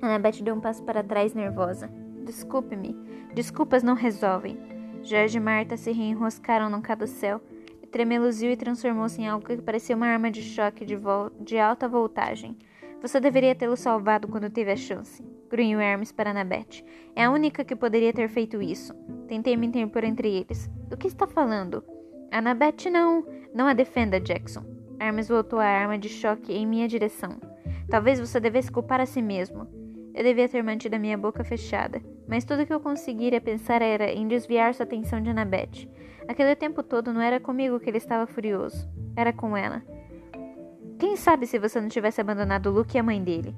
[0.00, 1.90] Annabeth deu um passo para trás, nervosa.
[2.24, 2.96] Desculpe-me.
[3.34, 4.58] Desculpas não resolvem.
[5.02, 7.42] Jorge e Marta se reenroscaram no caducel
[7.82, 10.96] e tremeluziu e transformou-se em algo que parecia uma arma de choque de,
[11.40, 12.56] de alta voltagem.
[13.02, 16.82] Você deveria tê-lo salvado quando teve a chance grunhiu Hermes para Annabeth.
[17.14, 18.94] É a única que poderia ter feito isso.
[19.26, 20.70] Tentei me interpor entre eles.
[20.88, 21.84] Do que está falando?
[22.30, 23.26] Annabeth não.
[23.52, 24.79] Não a defenda, Jackson.
[25.00, 27.38] Hermes voltou a arma de choque em minha direção.
[27.88, 29.66] Talvez você devesse culpar a si mesmo.
[30.14, 34.12] Eu devia ter mantido a minha boca fechada, mas tudo que eu conseguiria pensar era
[34.12, 35.88] em desviar sua atenção de Annabeth.
[36.28, 38.86] Aquele tempo todo não era comigo que ele estava furioso,
[39.16, 39.82] era com ela.
[40.98, 43.56] Quem sabe se você não tivesse abandonado Luke e a mãe dele?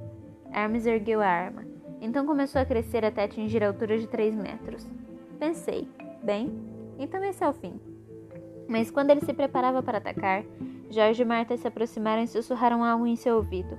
[0.52, 1.64] Hermes ergueu a arma.
[2.00, 4.86] Então começou a crescer até atingir a altura de 3 metros.
[5.40, 5.88] Pensei,
[6.22, 6.52] bem,
[6.98, 7.80] então esse é o fim.
[8.68, 10.44] Mas quando ele se preparava para atacar,
[10.92, 13.78] Jorge e Marta se aproximaram e sussurraram algo em seu ouvido.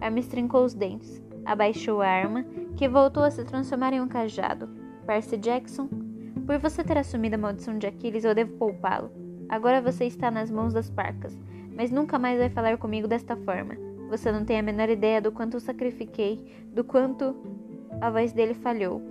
[0.00, 2.44] Hermes trincou os dentes, abaixou a arma,
[2.76, 4.68] que voltou a se transformar em um cajado.
[5.04, 5.88] Percy Jackson,
[6.46, 9.10] por você ter assumido a maldição de Aquiles, eu devo poupá-lo.
[9.48, 11.36] Agora você está nas mãos das parcas,
[11.76, 13.74] mas nunca mais vai falar comigo desta forma.
[14.08, 17.34] Você não tem a menor ideia do quanto sacrifiquei, do quanto
[18.00, 19.02] a voz dele falhou.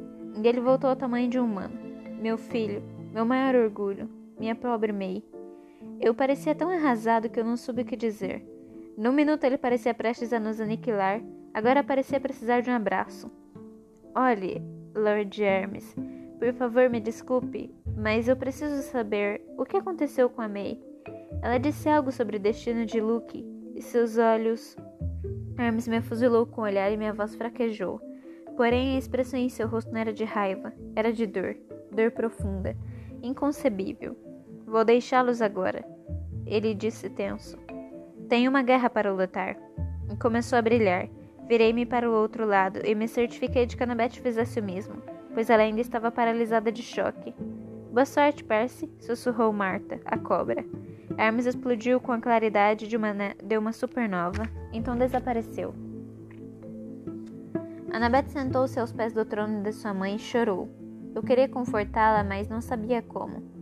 [0.41, 1.77] E ele voltou ao tamanho de um humano.
[2.21, 5.21] Meu filho, meu maior orgulho, minha pobre May.
[6.03, 8.45] Eu parecia tão arrasado que eu não soube o que dizer.
[8.97, 11.21] Num minuto ele parecia prestes a nos aniquilar,
[11.53, 13.31] agora parecia precisar de um abraço.
[14.13, 14.61] Olhe,
[14.93, 15.95] Lord Hermes,
[16.37, 20.77] por favor me desculpe, mas eu preciso saber o que aconteceu com a May.
[21.41, 23.41] Ela disse algo sobre o destino de Luke
[23.73, 24.75] e seus olhos
[25.57, 28.01] Hermes me afuzilou com o olhar e minha voz fraquejou.
[28.57, 31.55] Porém, a expressão em seu rosto não era de raiva, era de dor,
[31.89, 32.75] dor profunda,
[33.21, 34.32] inconcebível.
[34.73, 35.85] Vou deixá-los agora,
[36.47, 37.55] ele disse tenso.
[38.27, 39.55] Tenho uma guerra para lutar.
[40.11, 41.07] E começou a brilhar.
[41.47, 44.95] Virei-me para o outro lado e me certifiquei de que Annabeth fizesse o mesmo,
[45.31, 47.35] pois ela ainda estava paralisada de choque.
[47.91, 50.65] Boa sorte, Percy, sussurrou Marta, a cobra.
[51.19, 55.75] Hermes explodiu com a claridade de uma, de uma supernova, então desapareceu.
[57.91, 60.67] Annabeth sentou-se aos pés do trono de sua mãe e chorou.
[61.13, 63.52] Eu queria confortá-la, mas não sabia como.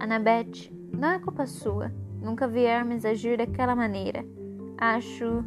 [0.00, 1.92] Annabeth, não é culpa sua.
[2.20, 4.24] Nunca vi Hermes agir daquela maneira.
[4.76, 5.44] Acho.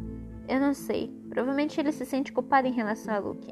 [0.48, 1.10] Eu não sei.
[1.28, 3.48] Provavelmente ele se sente culpado em relação a Luke.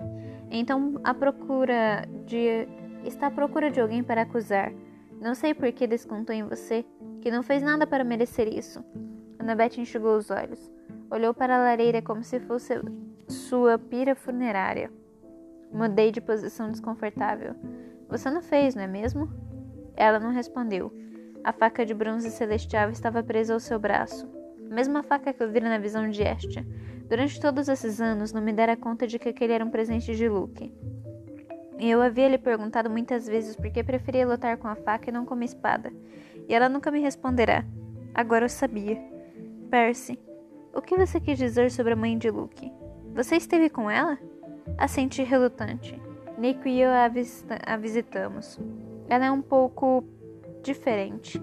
[0.51, 2.67] Então, a procura de.
[3.05, 4.73] está à procura de alguém para acusar.
[5.21, 6.85] Não sei por que descontou em você
[7.21, 8.83] que não fez nada para merecer isso.
[9.39, 10.71] Annabeth enxugou os olhos.
[11.11, 12.75] Olhou para a lareira como se fosse
[13.29, 14.91] sua pira funerária.
[15.73, 17.55] Mudei de posição desconfortável.
[18.09, 19.31] Você não fez, não é mesmo?
[19.97, 20.93] Ela não respondeu.
[21.43, 24.29] A faca de bronze celestial estava presa ao seu braço.
[24.71, 26.67] A mesma faca que eu vira na visão de Estia.
[27.09, 30.29] Durante todos esses anos, não me dera conta de que aquele era um presente de
[30.29, 30.73] Luke.
[31.79, 35.25] Eu havia lhe perguntado muitas vezes por que preferia lutar com a faca e não
[35.25, 35.91] com a espada,
[36.47, 37.65] e ela nunca me responderá.
[38.15, 39.03] Agora eu sabia.
[39.71, 40.19] Percy,
[40.75, 42.71] o que você quis dizer sobre a mãe de Luke?
[43.15, 44.19] Você esteve com ela?
[44.77, 46.01] Assenti relutante.
[46.37, 47.11] Nico e eu a,
[47.67, 48.61] a visitamos.
[49.11, 50.05] Ela é um pouco
[50.63, 51.43] diferente.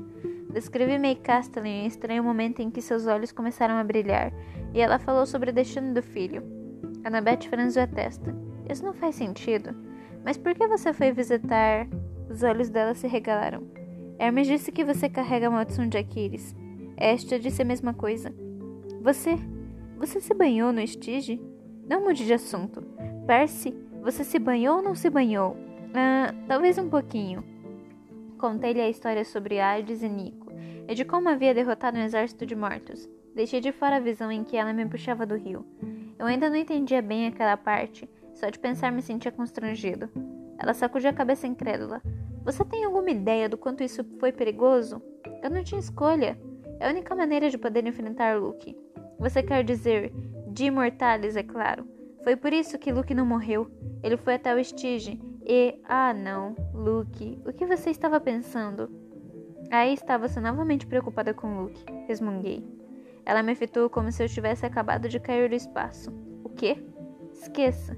[0.53, 4.32] Descrevi May Castellan em um estranho momento em que seus olhos começaram a brilhar,
[4.73, 6.41] e ela falou sobre o destino do filho.
[7.03, 8.34] Annabeth franziu a testa.
[8.69, 9.75] Isso não faz sentido.
[10.23, 11.88] Mas por que você foi visitar?
[12.30, 13.63] Os olhos dela se regalaram.
[14.17, 16.56] Hermes disse que você carrega a maldição de Aquiles.
[16.95, 18.34] Esta disse a mesma coisa.
[19.01, 19.38] Você.
[19.97, 21.41] Você se banhou no estige?
[21.88, 22.82] Não mude de assunto.
[23.25, 25.58] Percy, você se banhou ou não se banhou?
[25.93, 27.43] Ah, talvez um pouquinho.
[28.38, 30.52] Contei-lhe a história sobre Hades e Nico,
[30.88, 33.10] e de como havia derrotado um exército de mortos.
[33.34, 35.65] Deixei de fora a visão em que ela me puxava do rio.
[36.19, 40.10] Eu ainda não entendia bem aquela parte, só de pensar me sentia constrangido.
[40.60, 42.02] Ela sacudiu a cabeça incrédula.
[42.43, 45.02] Você tem alguma ideia do quanto isso foi perigoso?
[45.43, 46.39] Eu não tinha escolha.
[46.80, 48.78] É a única maneira de poder enfrentar Luke.
[49.19, 50.13] Você quer dizer,
[50.47, 51.88] de imortales, é claro.
[52.23, 53.69] Foi por isso que Luke não morreu.
[54.04, 55.79] Ele foi até o Estige e.
[55.86, 58.89] Ah, não, Luke, o que você estava pensando?
[59.71, 62.63] Aí estava-se novamente preocupada com Luke, resmunguei.
[63.25, 66.12] Ela me fitou como se eu tivesse acabado de cair do espaço.
[66.43, 66.83] O quê?
[67.31, 67.97] Esqueça.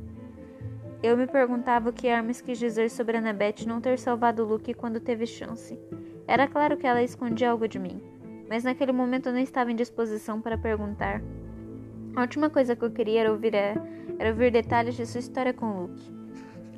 [1.01, 4.99] Eu me perguntava o que Hermes quis dizer sobre Annabeth não ter salvado Luke quando
[4.99, 5.79] teve chance.
[6.27, 8.01] Era claro que ela escondia algo de mim,
[8.47, 11.21] mas naquele momento eu não estava em disposição para perguntar.
[12.15, 13.75] A última coisa que eu queria era ouvir, é,
[14.19, 16.18] era ouvir detalhes de sua história com Luke.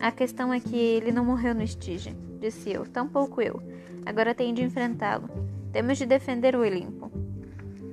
[0.02, 3.62] A questão é que ele não morreu no Estige, disse eu, tampouco eu.
[4.04, 5.30] Agora tenho de enfrentá-lo.
[5.72, 7.12] Temos de defender o Olimpo.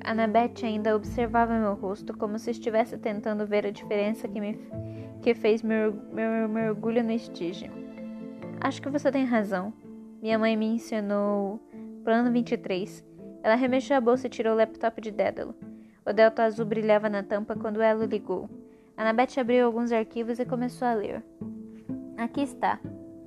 [0.02, 4.58] Annabeth ainda observava meu rosto como se estivesse tentando ver a diferença que me
[5.20, 7.70] que fez meu, meu mergulho no estige.
[8.58, 9.70] Acho que você tem razão.
[10.22, 11.60] Minha mãe me ensinou
[12.04, 13.04] plano 23.
[13.42, 15.54] Ela remexeu a bolsa e tirou o laptop de Dédalo.
[16.06, 18.48] O delta azul brilhava na tampa quando ela ligou.
[18.96, 21.22] Annabeth abriu alguns arquivos e começou a ler.
[22.18, 22.80] Aqui está.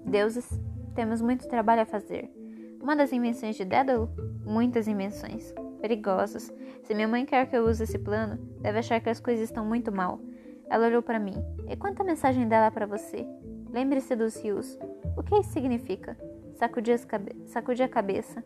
[0.06, 0.46] Deuses,
[0.94, 2.30] temos muito trabalho a fazer.
[2.82, 4.12] Uma das invenções de Dédalo?
[4.44, 5.54] Muitas invenções.
[5.80, 6.54] Perigosas.
[6.84, 9.66] Se minha mãe quer que eu use esse plano, deve achar que as coisas estão
[9.66, 10.20] muito mal.
[10.70, 11.36] Ela olhou para mim.
[11.70, 13.26] E quanta mensagem dela para você?
[13.72, 14.78] Lembre-se dos rios.
[15.16, 16.18] O que isso significa?
[16.56, 18.44] Sacudi, cabe sacudi a cabeça.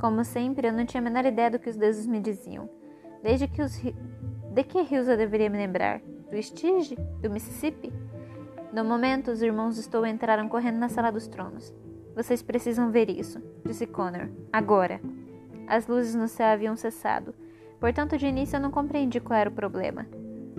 [0.00, 2.66] Como sempre, eu não tinha a menor ideia do que os deuses me diziam.
[3.22, 3.78] Desde que os.
[4.54, 6.00] De que rios eu deveria me lembrar?
[6.30, 6.96] Do Estige?
[7.20, 7.92] Do Mississippi?
[8.76, 11.74] No momento, os irmãos Stow entraram correndo na sala dos tronos.
[12.14, 14.28] Vocês precisam ver isso, disse Connor.
[14.52, 15.00] Agora.
[15.66, 17.34] As luzes no céu haviam cessado.
[17.80, 20.06] Portanto, de início eu não compreendi qual era o problema.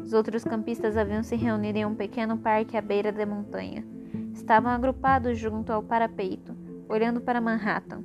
[0.01, 3.85] Os outros campistas haviam se reunido em um pequeno parque à beira da montanha.
[4.33, 6.57] Estavam agrupados junto ao parapeito,
[6.89, 8.01] olhando para Manhattan.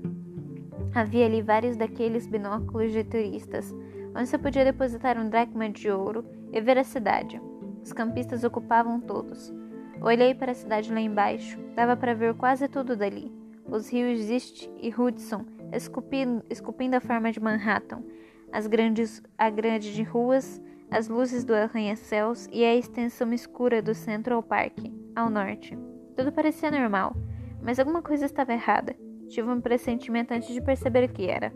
[0.95, 3.75] Havia ali vários daqueles binóculos de turistas,
[4.15, 6.23] onde se podia depositar um dracma de ouro
[6.53, 7.41] e ver a cidade.
[7.83, 9.62] Os campistas ocupavam todos.
[10.03, 11.59] Olhei para a cidade lá embaixo.
[11.75, 13.33] Dava para ver quase tudo dali.
[13.65, 18.03] Os rios East e Hudson esculpindo, esculpindo a forma de Manhattan,
[18.51, 20.61] as grandes, a grande de ruas
[20.93, 24.77] as luzes do arranha-céus e a extensão escura do Central Park,
[25.17, 25.77] ao norte.
[26.15, 27.17] Tudo parecia normal,
[27.63, 28.95] mas alguma coisa estava errada.
[29.27, 31.51] Tive um pressentimento antes de perceber o que era.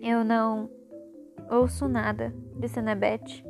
[0.00, 0.70] Eu não
[1.50, 3.44] ouço nada, disse Annabeth.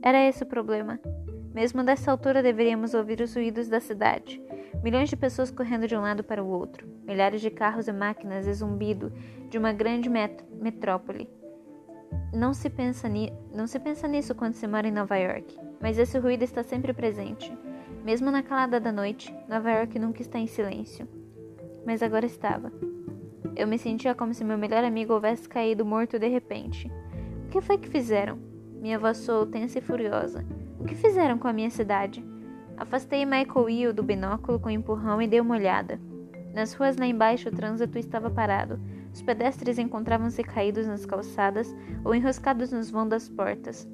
[0.00, 1.00] Era esse o problema.
[1.54, 4.40] Mesmo dessa altura deveríamos ouvir os ruídos da cidade.
[4.82, 8.46] Milhões de pessoas correndo de um lado para o outro, milhares de carros e máquinas
[8.46, 9.12] e zumbido
[9.48, 11.28] de uma grande met metrópole.
[12.32, 13.08] Não se, pensa
[13.52, 16.92] não se pensa nisso quando se mora em Nova York, mas esse ruído está sempre
[16.92, 17.56] presente.
[18.04, 21.08] Mesmo na calada da noite, Nova York nunca está em silêncio.
[21.84, 22.72] Mas agora estava.
[23.56, 26.90] Eu me sentia como se meu melhor amigo houvesse caído morto de repente.
[27.46, 28.38] O que foi que fizeram?
[28.80, 30.44] Minha voz soou tensa e furiosa.
[30.78, 32.24] O que fizeram com a minha cidade?
[32.76, 36.00] Afastei Michael Will do binóculo com um empurrão e dei uma olhada.
[36.54, 38.80] Nas ruas lá embaixo o trânsito estava parado,
[39.12, 41.74] os pedestres encontravam-se caídos nas calçadas
[42.04, 43.88] ou enroscados nos vãos das portas.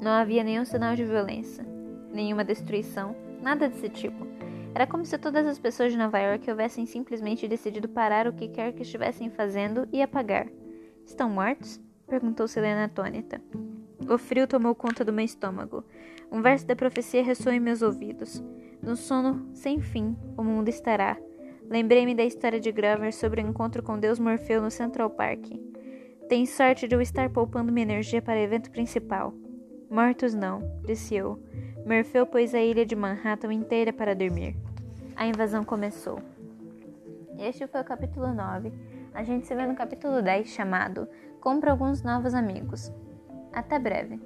[0.00, 1.64] Não havia nenhum sinal de violência,
[2.12, 4.26] nenhuma destruição, nada desse tipo.
[4.74, 8.48] Era como se todas as pessoas de Nova York houvessem simplesmente decidido parar o que
[8.48, 10.48] quer que estivessem fazendo e apagar.
[11.04, 11.78] Estão mortos?
[12.06, 13.40] perguntou Selena atônita.
[14.08, 15.84] O frio tomou conta do meu estômago.
[16.30, 18.42] Um verso da profecia ressoou em meus ouvidos.
[18.82, 21.16] No sono sem fim, o mundo estará.
[21.68, 25.46] Lembrei-me da história de Grover sobre o encontro com Deus Morfeu no Central Park.
[26.28, 29.34] Tem sorte de eu estar poupando minha energia para o evento principal.
[29.88, 31.38] Mortos não, disse eu.
[31.86, 34.56] Morfeu pôs a ilha de Manhattan inteira para dormir.
[35.14, 36.18] a invasão começou.
[37.38, 38.72] Este foi o capítulo 9.
[39.14, 41.06] A gente se vê no capítulo 10 chamado
[41.40, 42.90] Compra alguns novos amigos.
[43.52, 44.18] Até breve!